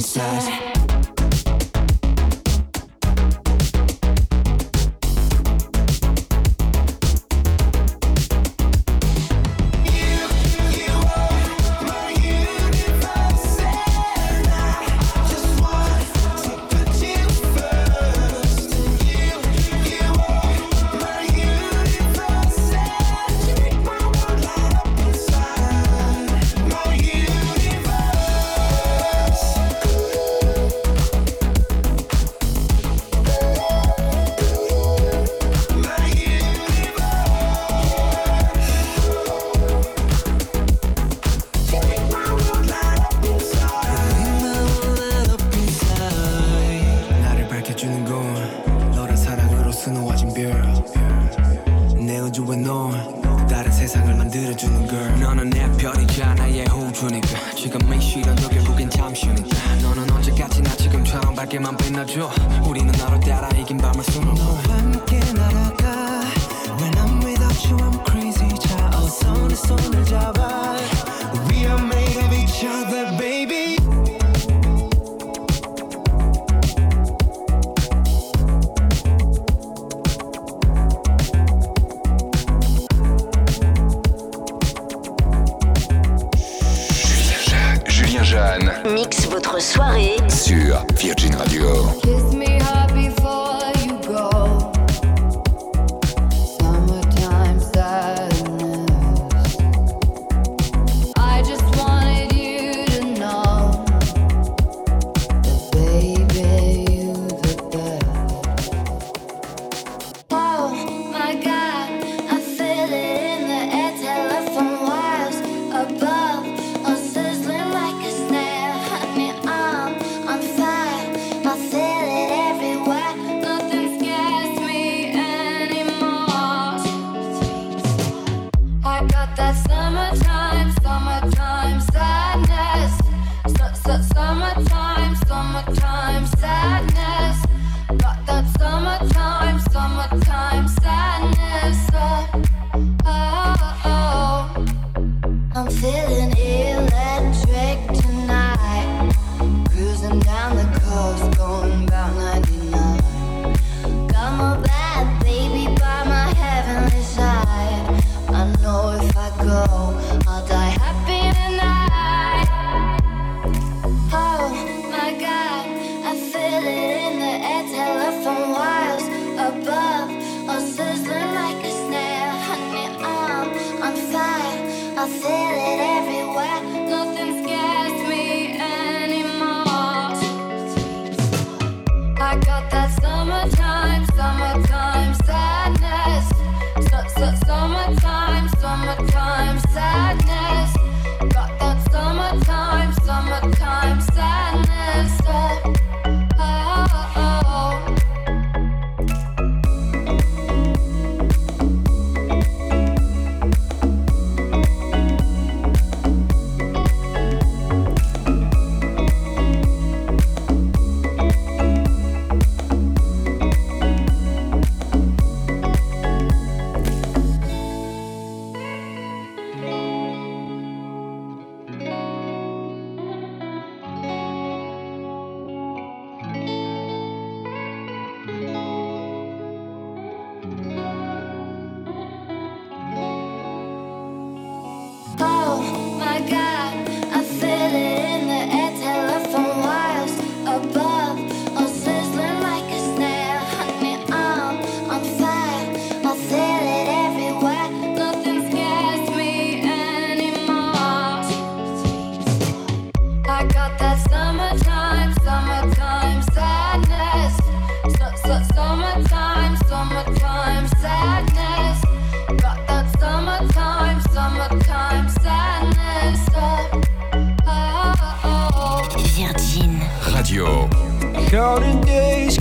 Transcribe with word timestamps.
from 0.00 0.71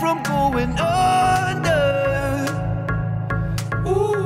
from 0.00 0.22
going 0.22 0.70
under. 0.78 1.84
Ooh, 3.86 4.25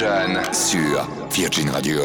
Jeanne 0.00 0.40
sur 0.54 1.06
Virgin 1.30 1.68
Radio. 1.68 2.00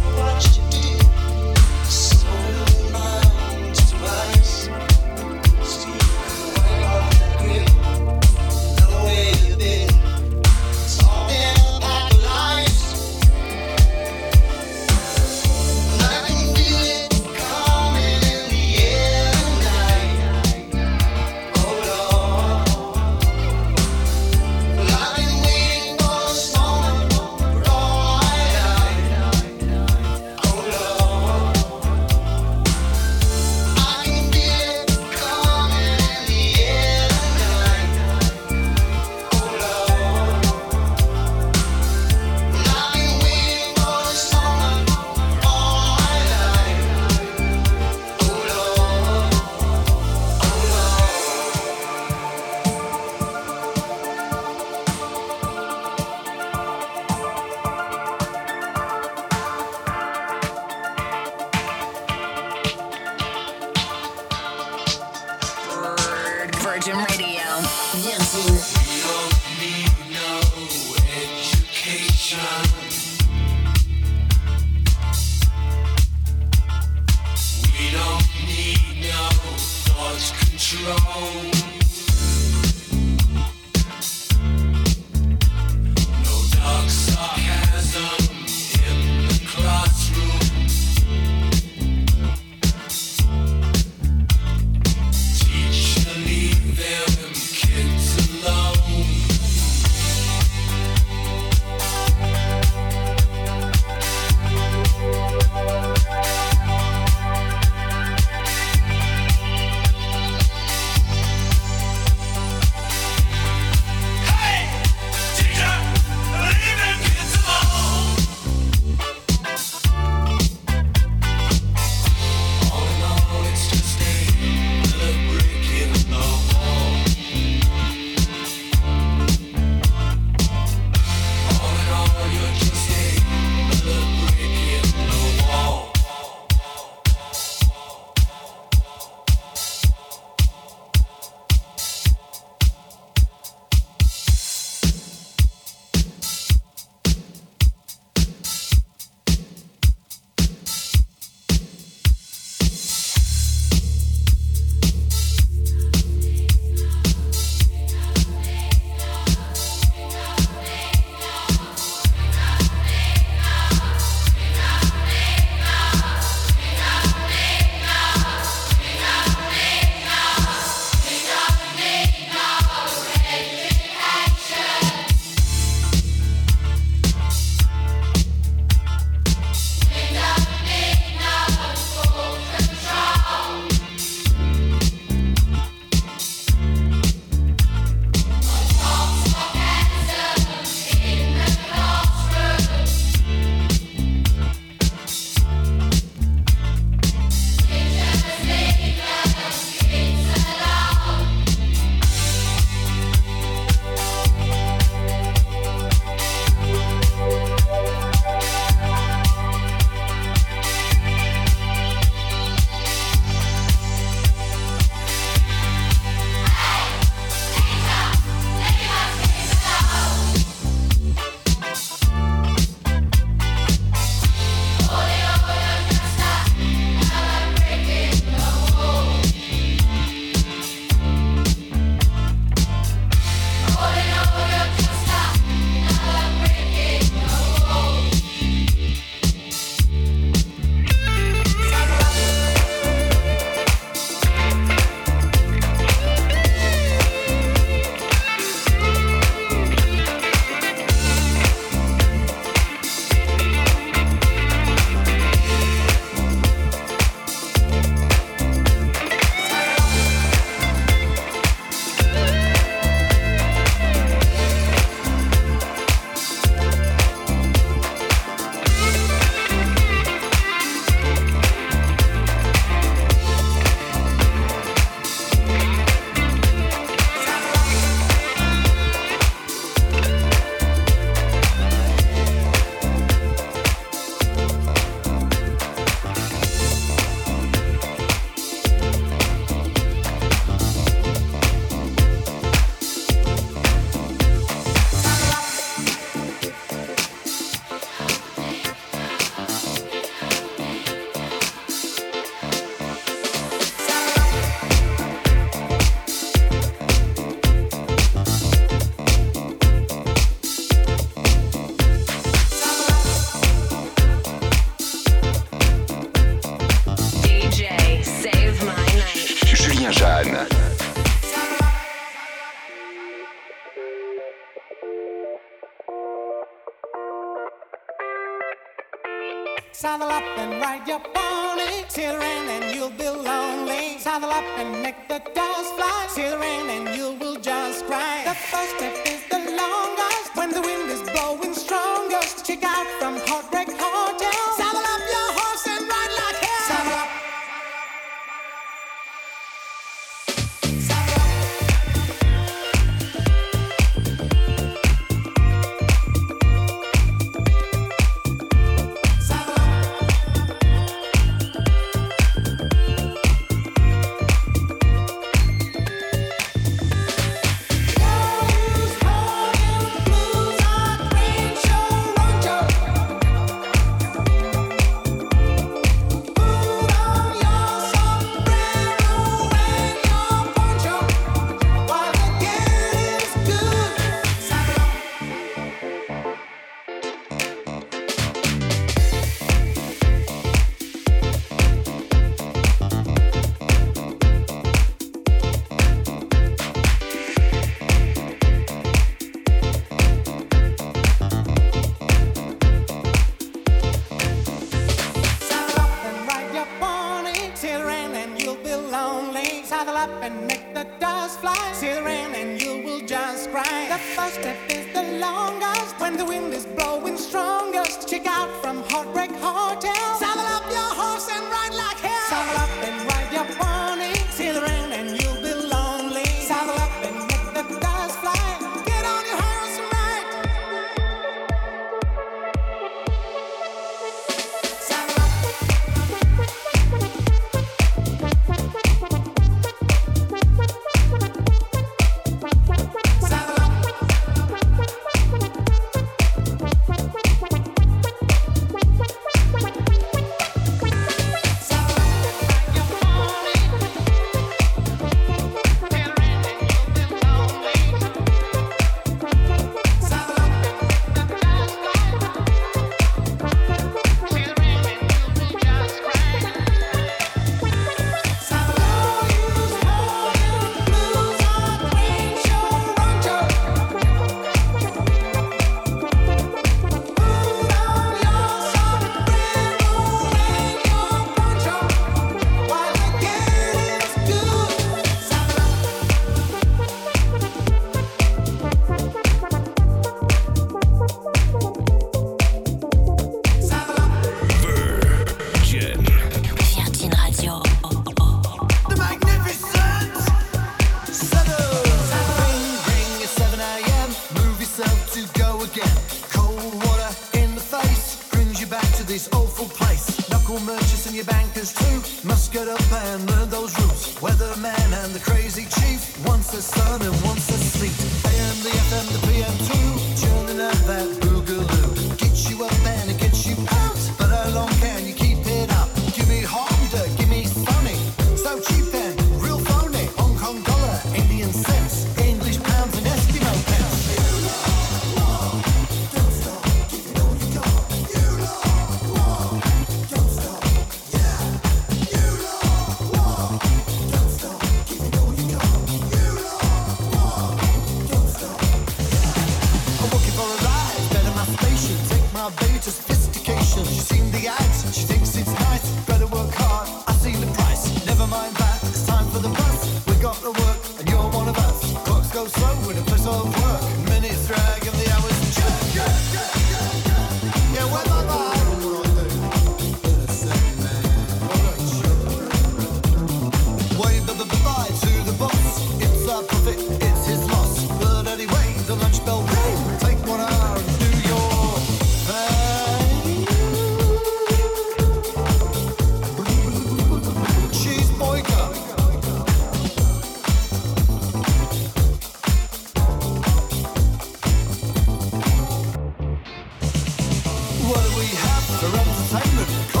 We 598.21 598.27
have 598.27 598.63
for 598.63 598.85
entertainment? 598.99 600.00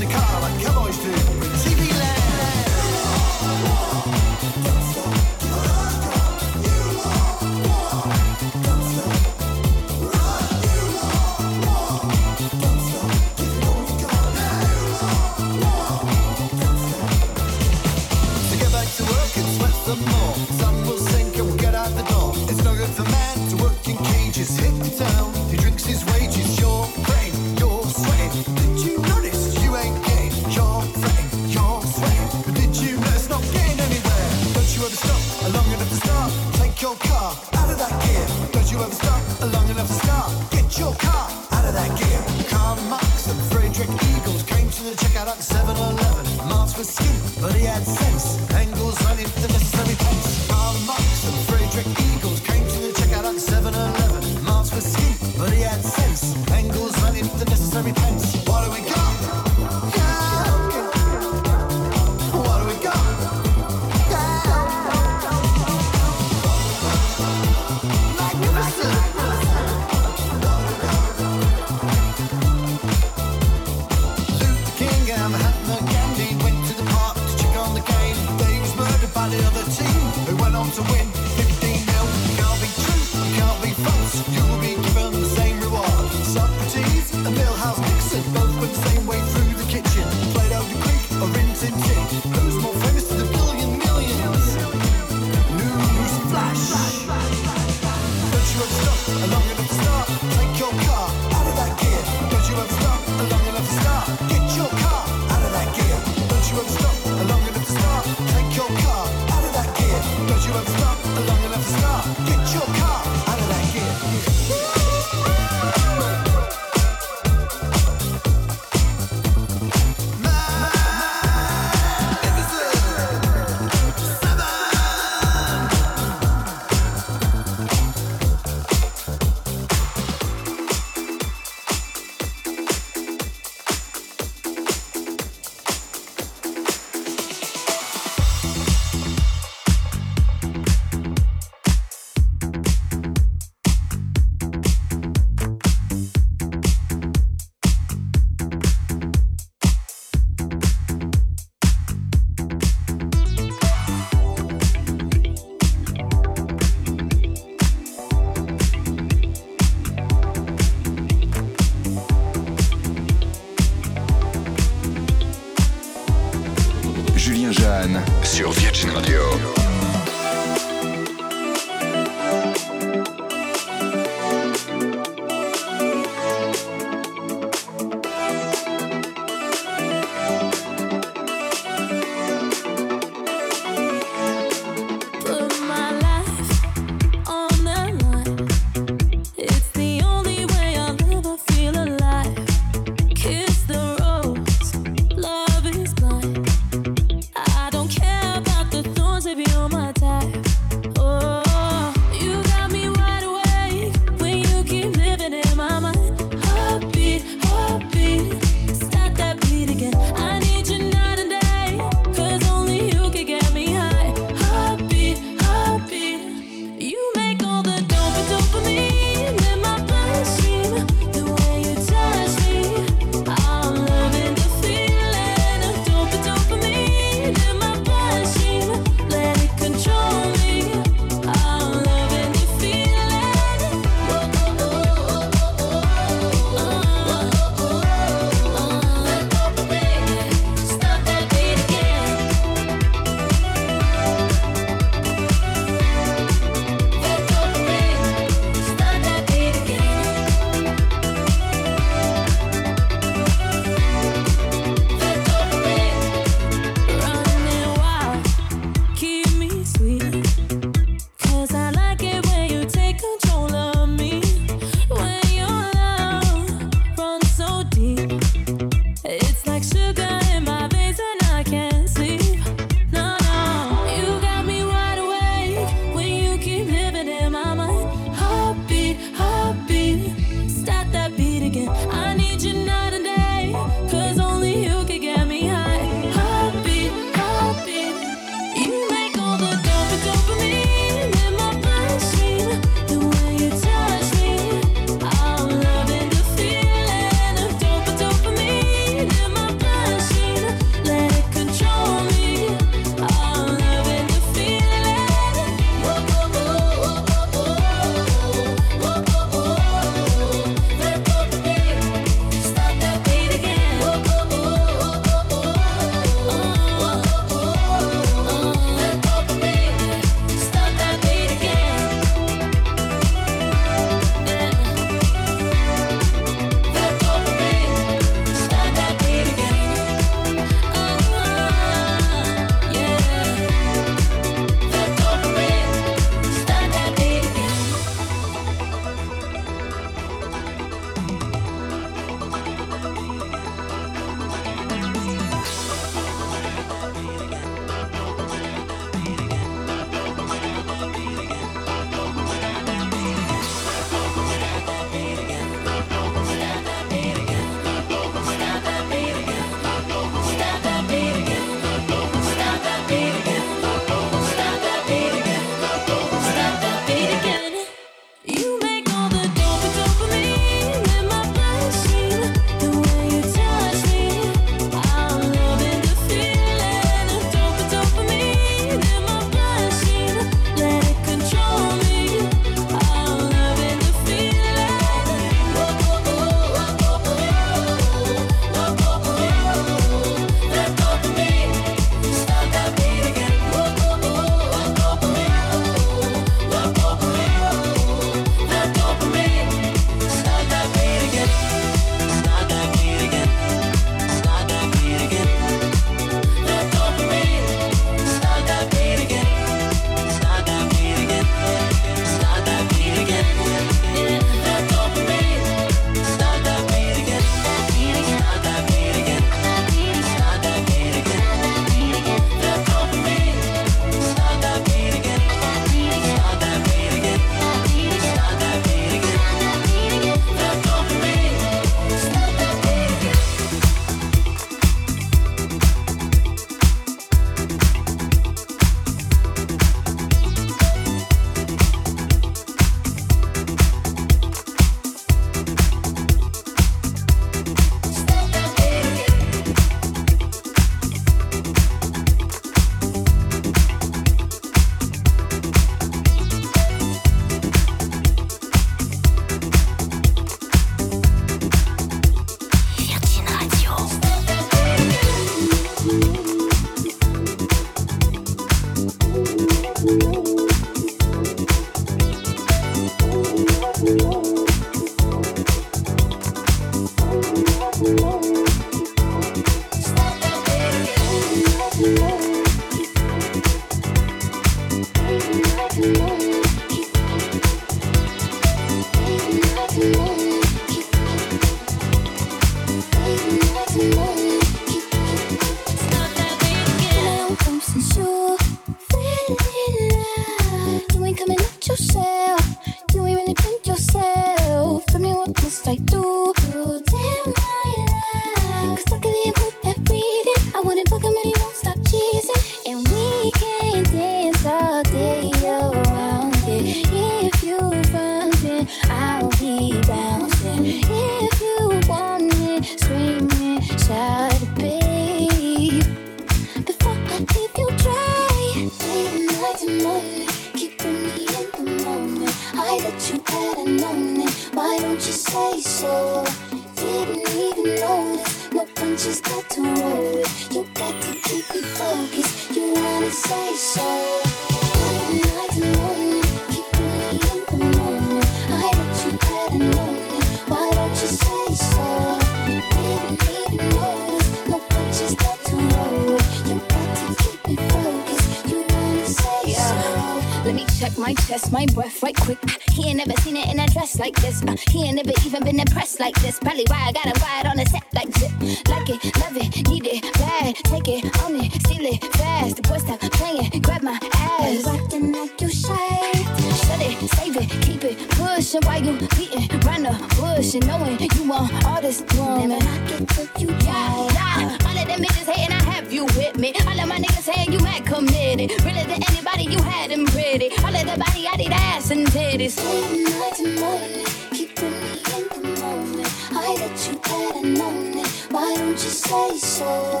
city. 590.32 590.50
I 590.58 590.70
let 590.70 590.86
the 590.86 590.98
body, 590.98 591.28
I 591.28 591.36
need 591.36 591.52
ass 591.52 591.90
and 591.90 592.06
titties. 592.06 592.56
Day 592.56 593.04
night 593.04 593.38
and 593.44 593.54
morning, 593.60 594.06
keep 594.32 594.52
me 594.60 594.68
in 595.14 595.24
the 595.34 595.42
moment. 595.60 596.12
I 596.32 596.48
let 596.60 596.76
you 596.86 596.94
get 597.08 597.36
a 597.36 597.46
moment. 597.62 598.08
Why 598.30 598.54
don't 598.56 598.80
you 598.84 598.92
say 599.06 599.30
so? 599.38 600.00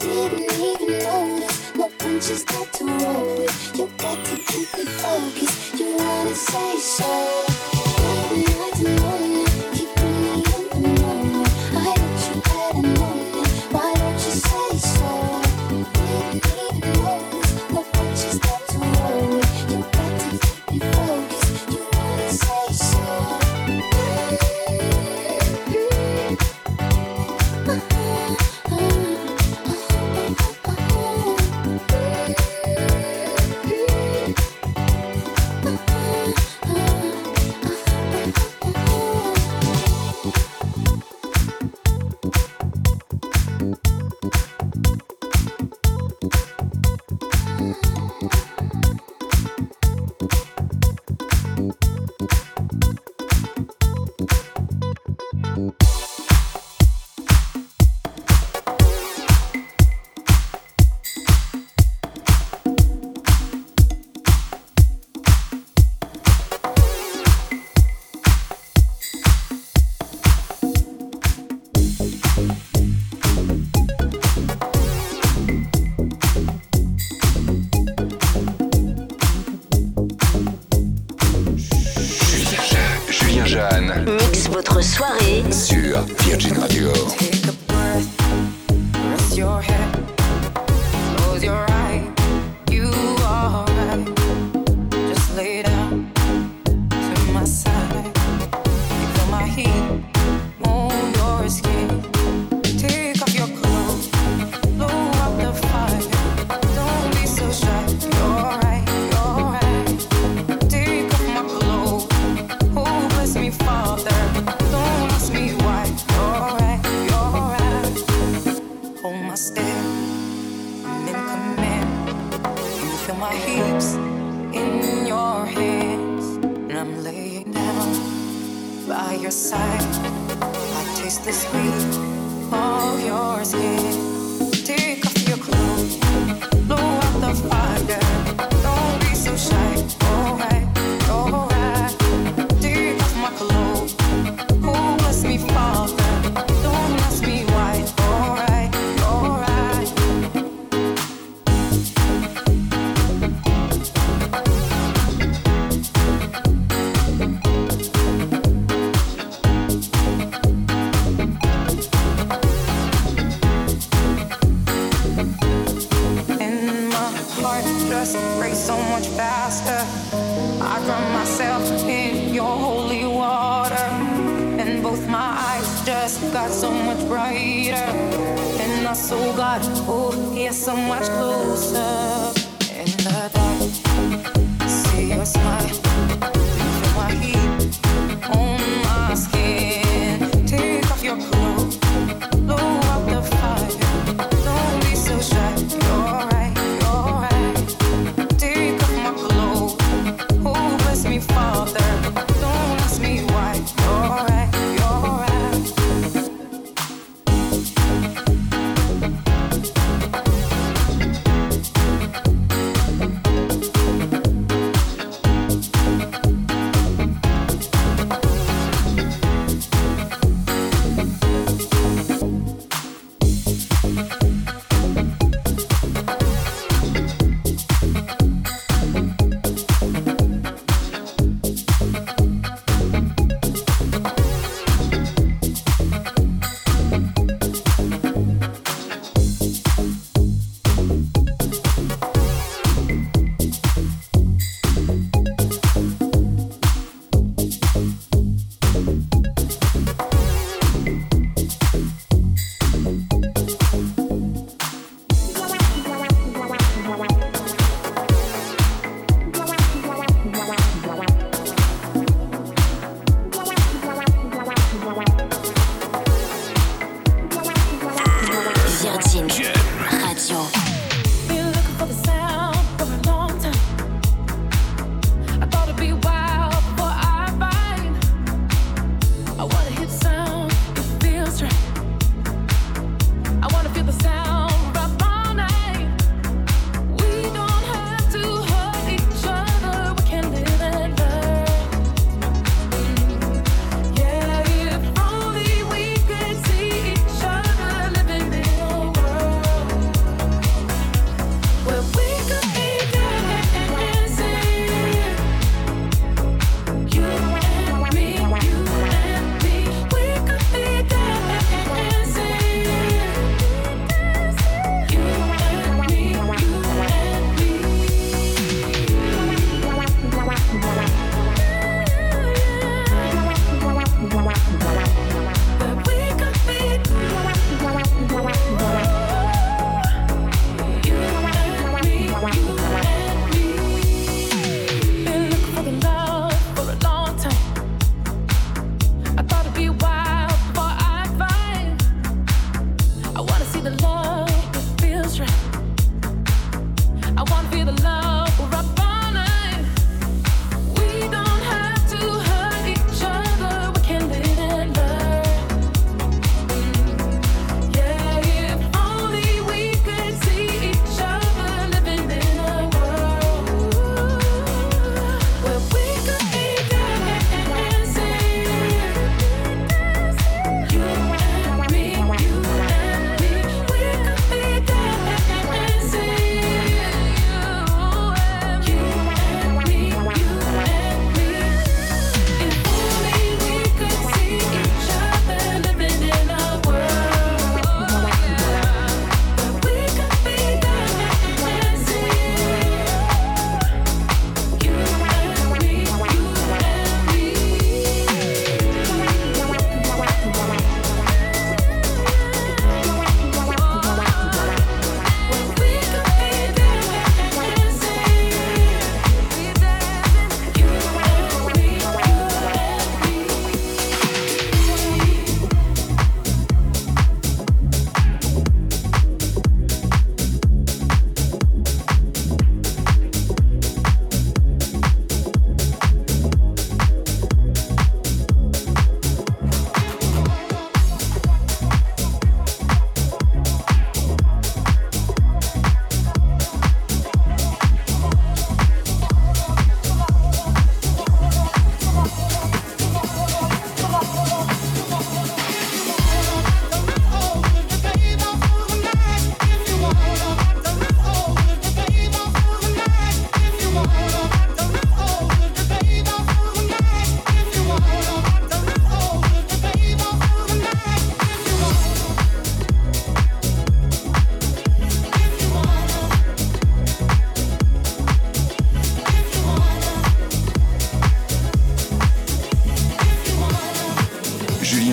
Didn't 0.00 0.52
even 0.68 0.90
notice. 1.02 1.74
No 1.74 1.88
punches 1.98 2.44
got 2.44 2.72
to 2.74 2.84
roll 2.84 3.38
with. 3.38 3.76
You 3.76 3.86
got 3.98 4.18
to 4.26 4.36
keep 4.48 4.70
it 4.82 4.88
focused. 5.02 5.78
You 5.78 5.96
wanna 5.96 6.34
say 6.34 6.76
so. 6.78 7.73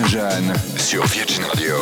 Jeanne 0.06 0.52
sur 0.76 1.04
Virgin 1.06 1.44
Radio. 1.44 1.74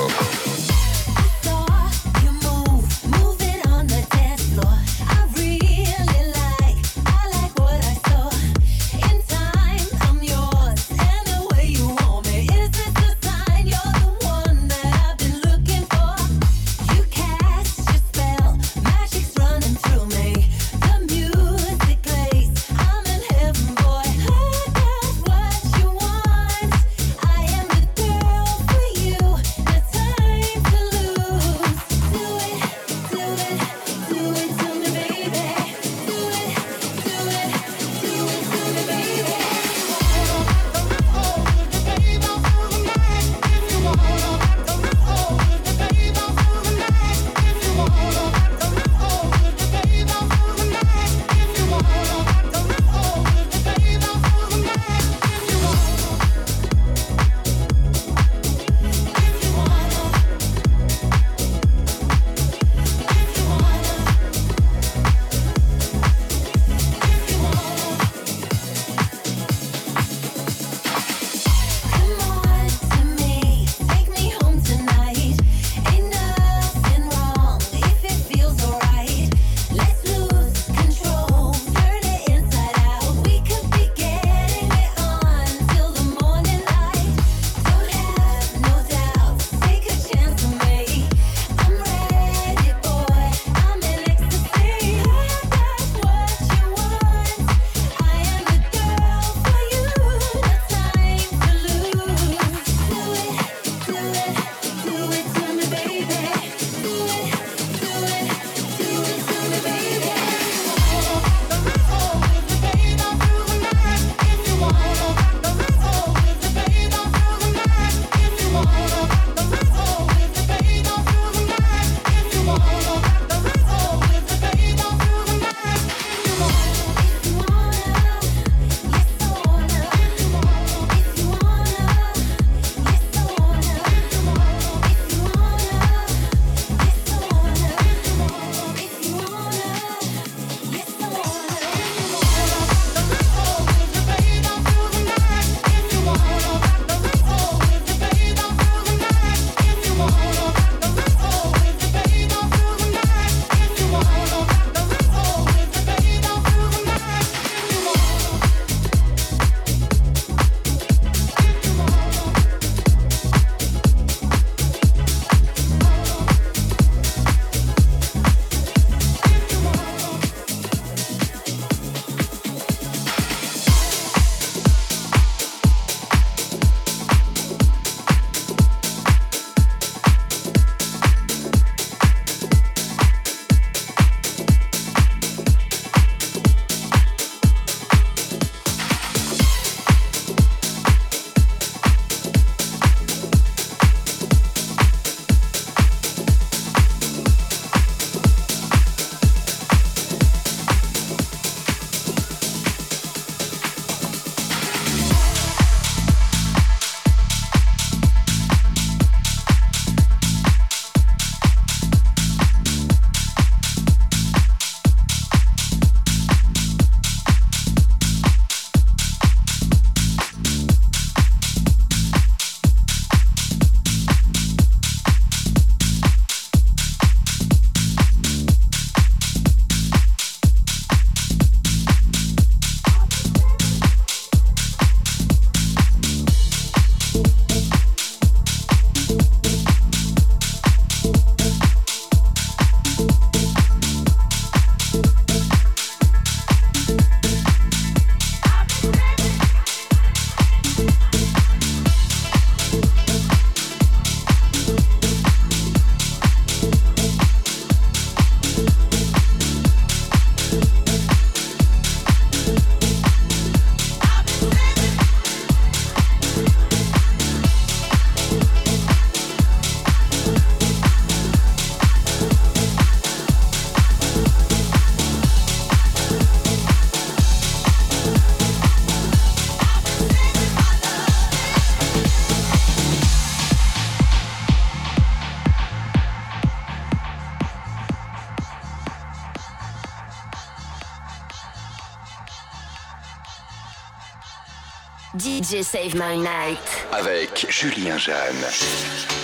Avec 296.93 297.47
Julien 297.51 297.99
Jeanne. 297.99 299.20